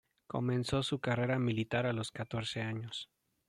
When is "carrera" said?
0.99-1.37